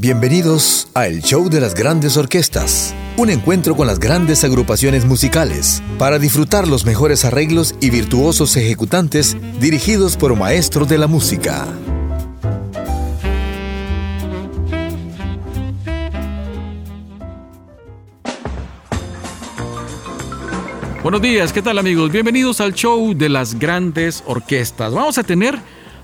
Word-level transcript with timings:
Bienvenidos 0.00 0.86
a 0.94 1.08
El 1.08 1.22
Show 1.22 1.48
de 1.48 1.60
las 1.60 1.74
Grandes 1.74 2.16
Orquestas, 2.16 2.94
un 3.16 3.30
encuentro 3.30 3.74
con 3.74 3.88
las 3.88 3.98
grandes 3.98 4.44
agrupaciones 4.44 5.04
musicales 5.04 5.82
para 5.98 6.20
disfrutar 6.20 6.68
los 6.68 6.86
mejores 6.86 7.24
arreglos 7.24 7.74
y 7.80 7.90
virtuosos 7.90 8.56
ejecutantes 8.56 9.36
dirigidos 9.58 10.16
por 10.16 10.36
maestros 10.36 10.88
de 10.88 10.98
la 10.98 11.08
música. 11.08 11.66
Buenos 21.02 21.20
días, 21.20 21.52
¿qué 21.52 21.60
tal 21.60 21.76
amigos? 21.76 22.12
Bienvenidos 22.12 22.60
al 22.60 22.72
show 22.72 23.14
de 23.14 23.28
las 23.28 23.58
grandes 23.58 24.22
orquestas. 24.26 24.94
Vamos 24.94 25.18
a 25.18 25.24
tener 25.24 25.58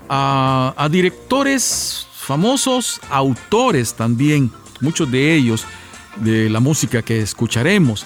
a, 0.09 0.73
a 0.75 0.89
directores 0.89 2.04
famosos 2.25 2.99
autores 3.09 3.93
también, 3.93 4.51
muchos 4.81 5.09
de 5.11 5.35
ellos 5.35 5.65
de 6.17 6.49
la 6.49 6.59
música 6.59 7.01
que 7.03 7.21
escucharemos. 7.21 8.05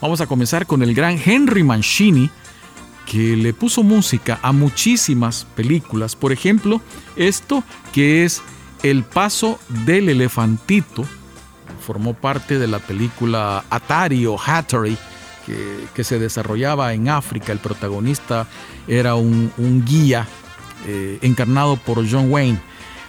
Vamos 0.00 0.20
a 0.20 0.26
comenzar 0.26 0.66
con 0.66 0.82
el 0.82 0.94
gran 0.94 1.18
Henry 1.24 1.62
Mancini, 1.62 2.30
que 3.06 3.36
le 3.36 3.54
puso 3.54 3.82
música 3.82 4.38
a 4.42 4.52
muchísimas 4.52 5.46
películas. 5.56 6.14
Por 6.14 6.32
ejemplo, 6.32 6.80
esto 7.16 7.64
que 7.92 8.24
es 8.24 8.42
El 8.82 9.02
paso 9.02 9.58
del 9.86 10.10
elefantito, 10.10 11.06
formó 11.80 12.12
parte 12.12 12.58
de 12.58 12.66
la 12.66 12.80
película 12.80 13.64
Atari 13.70 14.26
o 14.26 14.36
Hattery, 14.38 14.98
que, 15.94 16.04
se 16.04 16.18
desarrollaba 16.18 16.92
en 16.92 17.08
África. 17.08 17.52
El 17.52 17.60
protagonista 17.60 18.46
era 18.86 19.14
un, 19.14 19.52
guía 19.86 20.26
eh, 20.86 21.18
encarnado 21.22 21.76
por 21.76 22.06
John 22.06 22.30
Wayne 22.30 22.60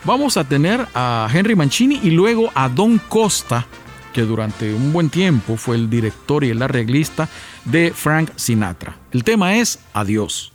vamos 0.06 0.38
a 0.38 0.44
tener 0.44 0.88
a 0.94 1.28
Henry 1.34 1.56
Mancini 1.56 2.00
y 2.04 2.12
luego 2.12 2.52
a 2.56 2.70
Don 2.70 3.00
Costa, 3.00 3.66
que 4.14 4.22
durante 4.22 4.74
un 4.74 4.94
buen 4.94 5.10
tiempo 5.10 5.58
fue 5.58 5.76
el 5.76 5.90
director 5.90 6.44
y 6.44 6.52
el 6.52 6.62
arreglista 6.62 7.28
de 7.66 7.92
Frank 7.94 8.30
Sinatra. 8.36 8.98
El 9.12 9.24
tema 9.24 9.58
es 9.58 9.80
Adiós. 9.94 10.55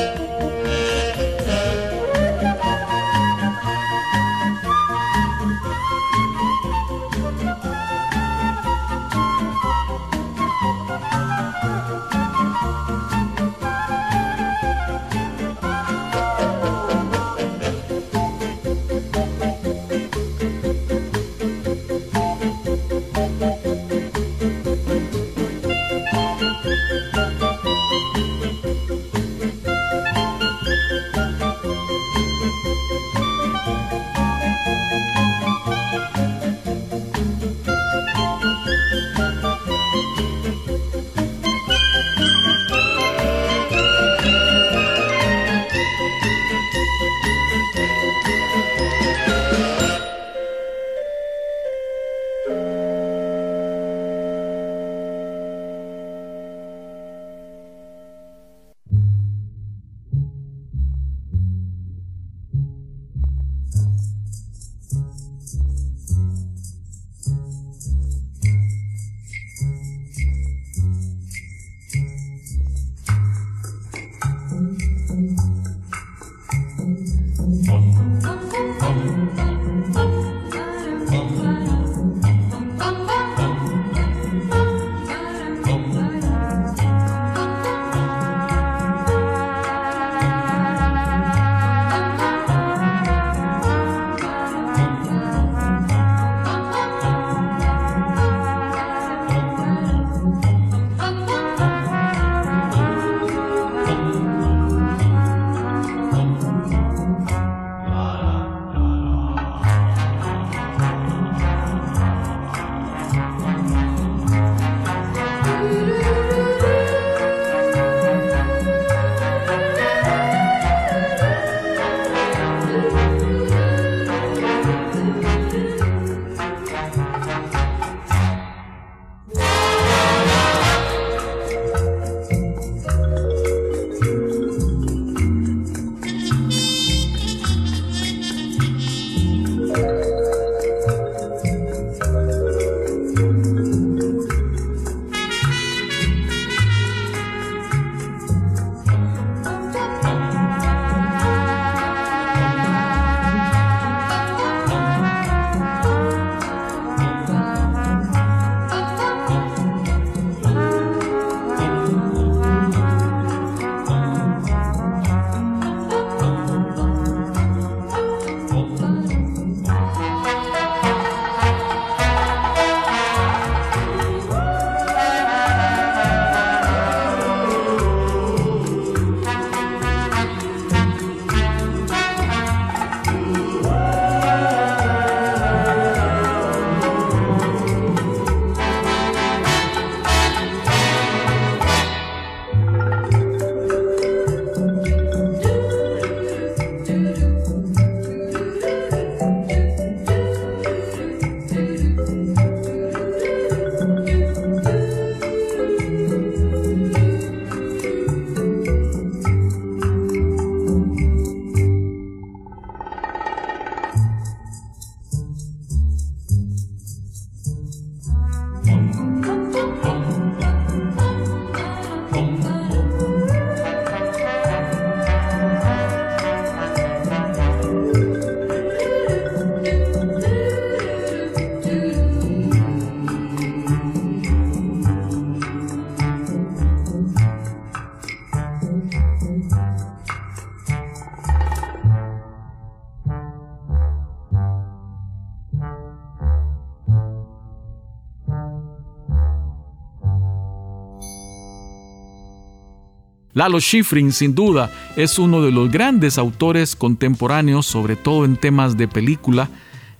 Lalo 253.41 253.59
Schifrin, 253.59 254.11
sin 254.11 254.35
duda, 254.35 254.71
es 254.95 255.17
uno 255.17 255.41
de 255.41 255.49
los 255.49 255.71
grandes 255.71 256.19
autores 256.19 256.75
contemporáneos, 256.75 257.65
sobre 257.65 257.95
todo 257.95 258.23
en 258.23 258.37
temas 258.37 258.77
de 258.77 258.87
película 258.87 259.49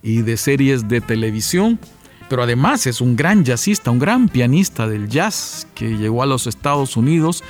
y 0.00 0.22
de 0.22 0.36
series 0.36 0.86
de 0.86 1.00
televisión, 1.00 1.80
pero 2.28 2.44
además 2.44 2.86
es 2.86 3.00
un 3.00 3.16
gran 3.16 3.44
jazzista, 3.44 3.90
un 3.90 3.98
gran 3.98 4.28
pianista 4.28 4.86
del 4.86 5.08
jazz 5.08 5.66
que 5.74 5.98
llegó 5.98 6.22
a 6.22 6.26
los 6.26 6.46
Estados 6.46 6.96
Unidos 6.96 7.42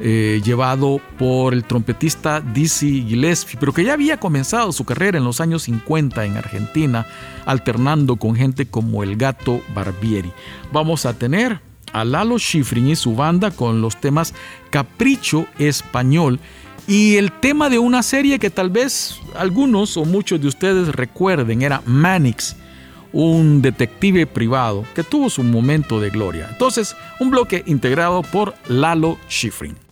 eh, 0.00 0.42
llevado 0.44 1.00
por 1.16 1.54
el 1.54 1.62
trompetista 1.62 2.40
Dizzy 2.40 3.04
Gillespie, 3.06 3.56
pero 3.60 3.72
que 3.72 3.84
ya 3.84 3.92
había 3.92 4.18
comenzado 4.18 4.72
su 4.72 4.84
carrera 4.84 5.18
en 5.18 5.24
los 5.24 5.40
años 5.40 5.62
50 5.62 6.24
en 6.24 6.36
Argentina, 6.36 7.06
alternando 7.44 8.16
con 8.16 8.34
gente 8.34 8.66
como 8.66 9.04
el 9.04 9.14
gato 9.14 9.60
Barbieri. 9.76 10.32
Vamos 10.72 11.06
a 11.06 11.16
tener 11.16 11.60
a 11.92 12.04
Lalo 12.04 12.38
Schifrin 12.38 12.88
y 12.88 12.96
su 12.96 13.14
banda 13.14 13.50
con 13.50 13.80
los 13.80 14.00
temas 14.00 14.34
Capricho 14.70 15.46
Español 15.58 16.40
y 16.86 17.16
el 17.16 17.32
tema 17.32 17.68
de 17.68 17.78
una 17.78 18.02
serie 18.02 18.38
que 18.38 18.50
tal 18.50 18.70
vez 18.70 19.20
algunos 19.36 19.96
o 19.96 20.04
muchos 20.04 20.40
de 20.40 20.48
ustedes 20.48 20.88
recuerden 20.88 21.62
era 21.62 21.82
Manix, 21.84 22.56
un 23.12 23.60
detective 23.60 24.26
privado 24.26 24.84
que 24.94 25.02
tuvo 25.02 25.28
su 25.28 25.42
momento 25.42 26.00
de 26.00 26.10
gloria. 26.10 26.48
Entonces, 26.50 26.94
un 27.18 27.30
bloque 27.30 27.64
integrado 27.66 28.22
por 28.22 28.54
Lalo 28.68 29.18
Schifrin. 29.28 29.85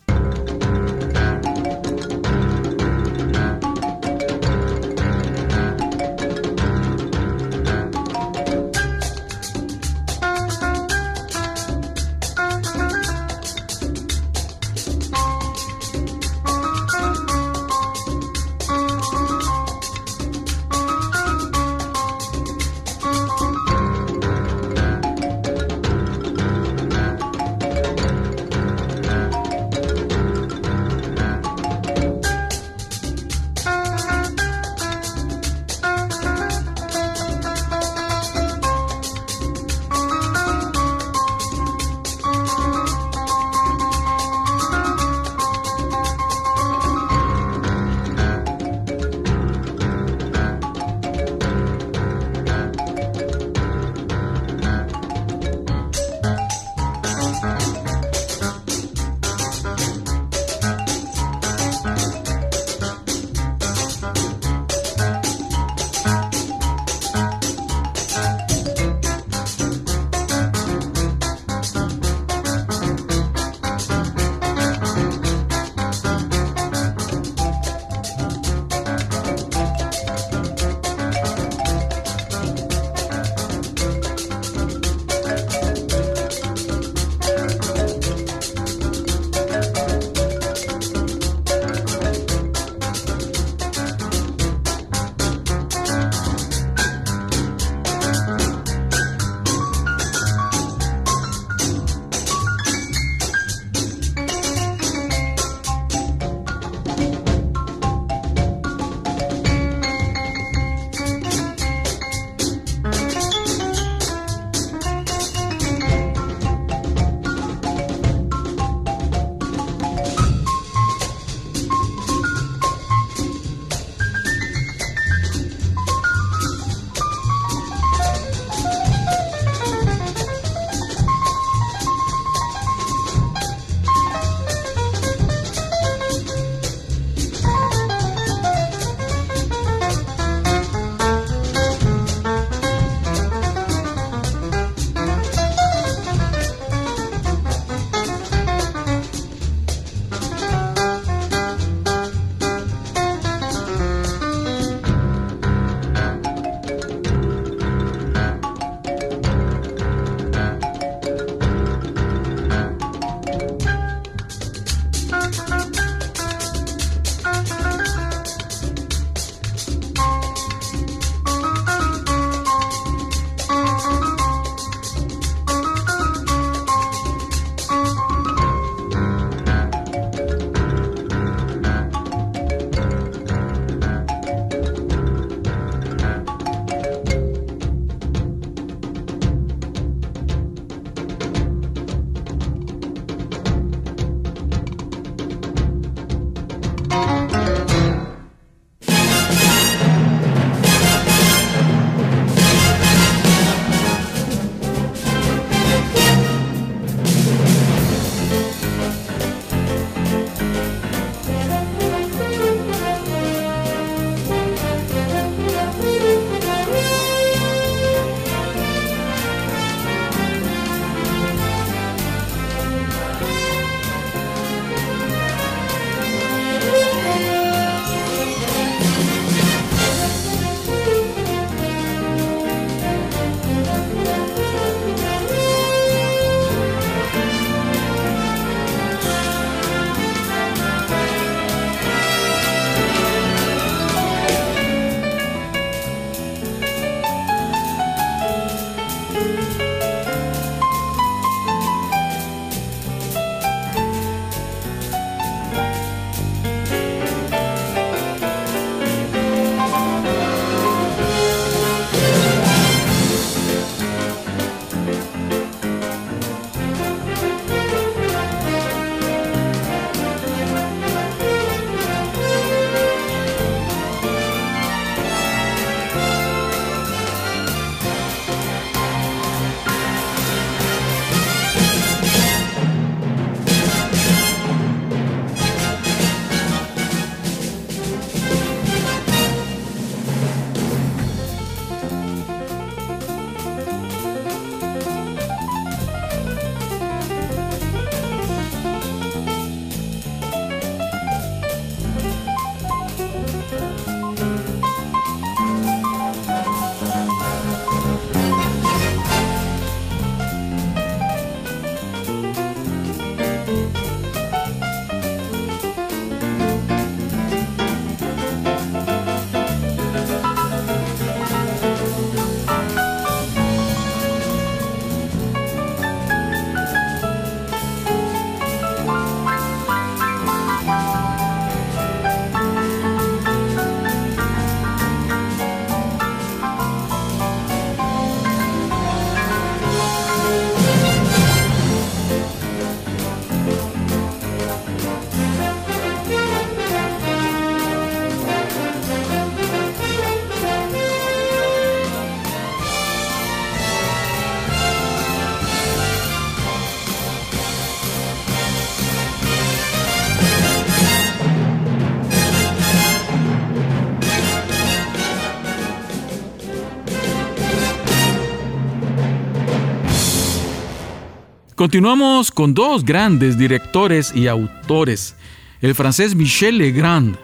Continuamos 371.55 372.31
con 372.31 372.53
dos 372.53 372.83
grandes 372.83 373.37
directores 373.37 374.13
y 374.13 374.27
autores. 374.27 375.15
El 375.61 375.73
francés 375.73 376.13
Michel 376.13 376.57
Legrand, 376.57 377.15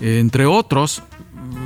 entre 0.00 0.46
otros, 0.46 1.02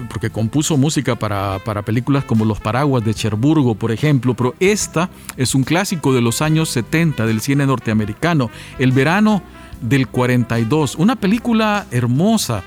porque 0.09 0.31
compuso 0.31 0.79
música 0.79 1.17
para, 1.17 1.59
para, 1.59 1.83
películas 1.83 2.25
como 2.25 2.47
Los 2.47 2.61
Paraguas 2.61 3.05
de 3.05 3.13
Cherburgo, 3.13 3.75
por 3.75 3.93
ejemplo, 3.93 4.33
pero 4.33 4.55
esta 4.59 5.11
es 5.37 5.55
un 5.55 5.65
clásico 5.65 6.15
de 6.15 6.23
los 6.23 6.41
años 6.41 6.71
70 6.71 7.27
del 7.27 7.43
cine 7.43 7.67
norteamericano, 7.67 8.51
El 8.79 8.93
verano 8.93 9.43
del 9.83 10.09
42, 10.09 10.97
una 10.97 11.17
película 11.17 11.87
hermosa 11.91 12.63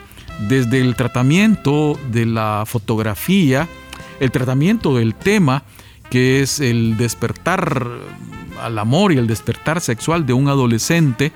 desde 0.48 0.82
el 0.82 0.96
tratamiento 0.96 1.98
de 2.12 2.28
la 2.28 2.66
fotografía, 2.68 3.68
el 4.20 4.30
tratamiento 4.30 4.96
del 4.96 5.16
tema, 5.16 5.64
que 6.12 6.44
es 6.44 6.60
el 6.60 6.96
despertar 6.98 7.90
al 8.66 8.80
amor 8.80 9.14
y 9.14 9.18
el 9.18 9.28
despertar 9.28 9.80
sexual 9.80 10.26
de 10.26 10.34
un 10.34 10.48
adolescente 10.48 11.32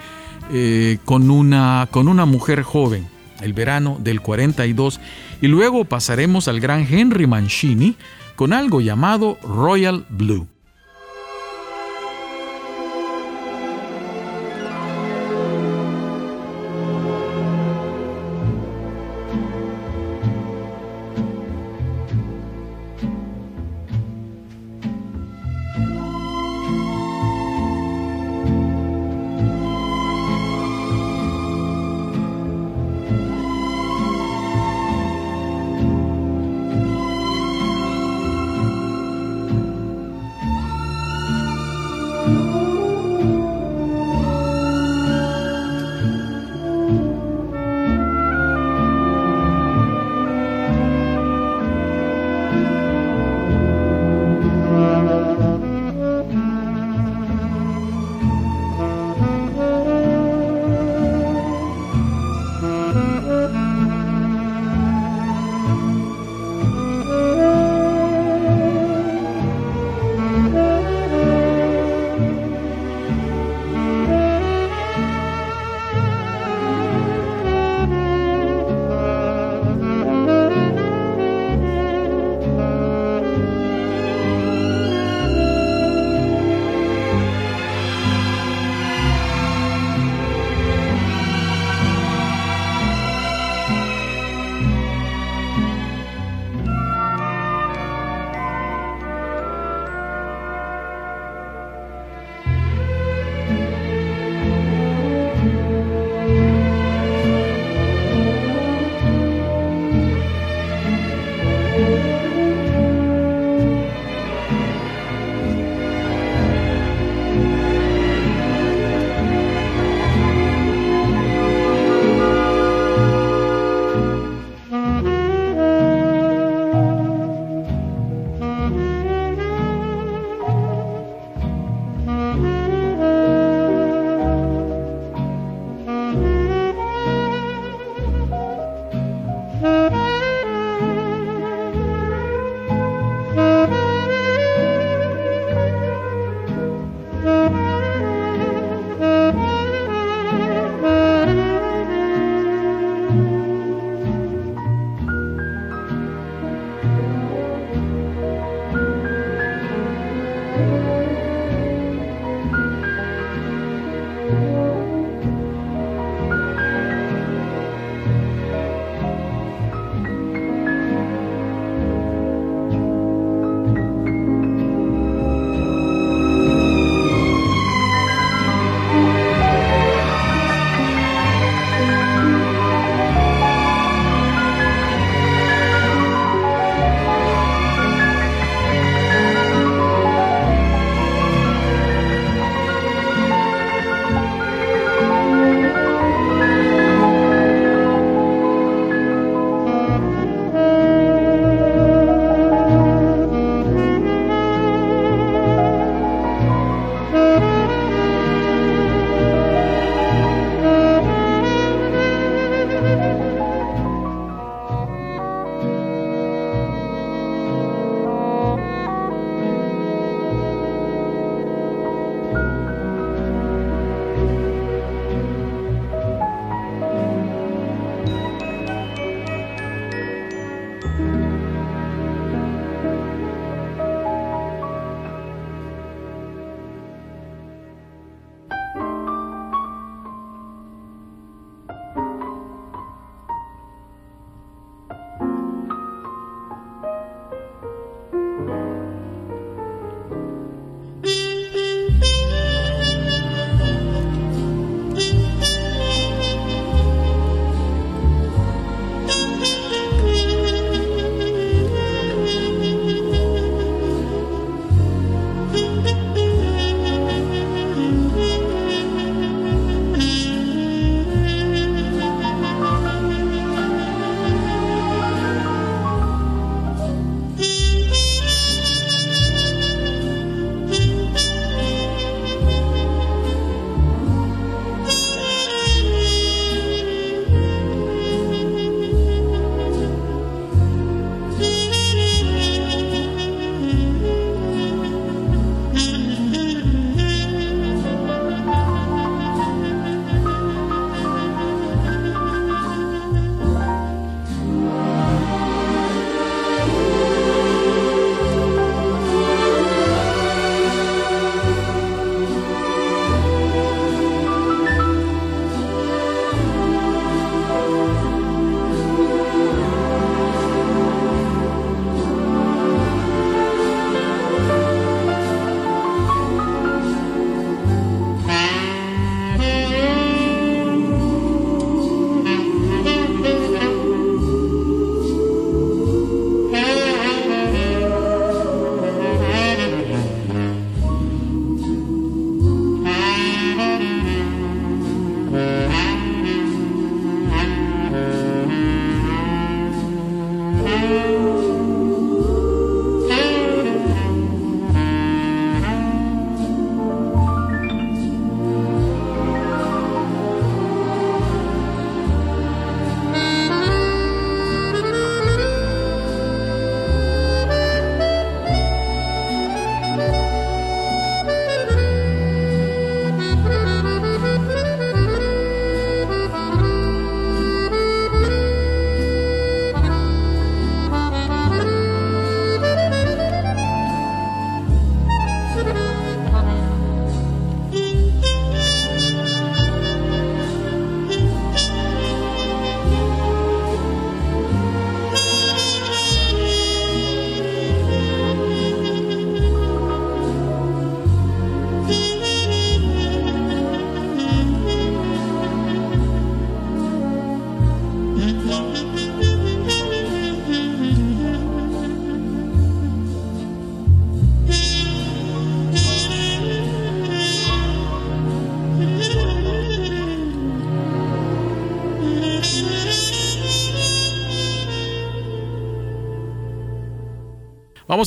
eh, 0.51 0.97
con, 1.05 1.29
una, 1.29 1.87
con 1.91 2.07
una 2.07 2.25
mujer 2.25 2.63
joven, 2.63 3.07
el 3.41 3.53
verano 3.53 3.97
del 3.99 4.21
42, 4.21 4.99
y 5.41 5.47
luego 5.47 5.85
pasaremos 5.85 6.47
al 6.47 6.59
gran 6.59 6.87
Henry 6.89 7.27
Mancini 7.27 7.95
con 8.35 8.51
algo 8.51 8.81
llamado 8.81 9.37
Royal 9.43 10.05
Blue. 10.09 10.47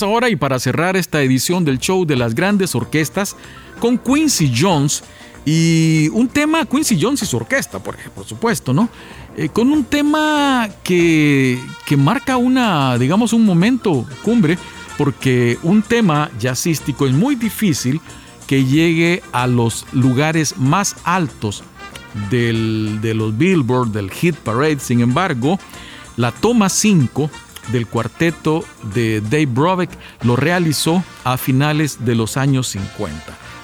Ahora 0.01 0.31
y 0.31 0.37
para 0.37 0.59
cerrar 0.59 0.97
esta 0.97 1.21
edición 1.21 1.67
del 1.67 1.79
show 1.79 2.07
de 2.07 2.17
las 2.17 2.35
grandes 2.35 2.75
orquestas 2.75 3.37
con 3.79 3.99
Quincy 3.99 4.51
Jones 4.57 5.05
y 5.45 6.09
un 6.15 6.29
tema, 6.29 6.65
Quincy 6.65 6.99
Jones 6.99 7.23
y 7.23 7.27
su 7.27 7.37
orquesta, 7.37 7.79
por, 7.79 7.99
por 8.15 8.25
supuesto, 8.25 8.73
¿no? 8.73 8.89
Eh, 9.37 9.51
con 9.51 9.71
un 9.71 9.85
tema 9.85 10.71
que, 10.83 11.59
que 11.85 11.99
marca 11.99 12.39
una, 12.39 12.97
digamos, 12.97 13.35
un 13.35 13.45
momento 13.45 14.07
cumbre, 14.23 14.57
porque 14.97 15.59
un 15.63 15.83
tema 15.83 16.31
jazzístico 16.41 17.07
es 17.07 17.13
muy 17.13 17.35
difícil 17.35 18.01
que 18.47 18.65
llegue 18.65 19.23
a 19.33 19.47
los 19.47 19.85
lugares 19.93 20.57
más 20.57 20.97
altos 21.05 21.65
del, 22.31 23.01
de 23.03 23.13
los 23.13 23.37
Billboard, 23.37 23.89
del 23.89 24.11
Hit 24.11 24.37
Parade. 24.37 24.79
Sin 24.81 25.01
embargo, 25.01 25.59
la 26.17 26.33
toma 26.33 26.71
5 26.71 27.31
del 27.69 27.87
cuarteto 27.87 28.65
de 28.95 29.21
Dave 29.21 29.47
Brobeck 29.47 29.91
lo 30.23 30.37
realizó 30.37 31.03
a 31.25 31.37
finales 31.37 32.05
de 32.05 32.15
los 32.15 32.37
años 32.37 32.69
50. 32.69 33.21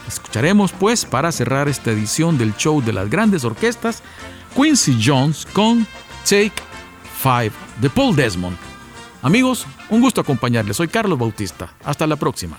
Escucharemos 0.06 0.72
pues 0.72 1.04
para 1.04 1.32
cerrar 1.32 1.68
esta 1.68 1.90
edición 1.90 2.38
del 2.38 2.56
show 2.56 2.82
de 2.82 2.92
las 2.92 3.10
grandes 3.10 3.44
orquestas 3.44 4.02
Quincy 4.54 4.98
Jones 5.04 5.46
con 5.52 5.86
Take 6.22 6.52
Five 7.22 7.52
de 7.80 7.90
Paul 7.90 8.16
Desmond. 8.16 8.56
Amigos, 9.22 9.66
un 9.90 10.00
gusto 10.00 10.20
acompañarles. 10.20 10.76
Soy 10.76 10.88
Carlos 10.88 11.18
Bautista. 11.18 11.72
Hasta 11.84 12.06
la 12.06 12.16
próxima. 12.16 12.58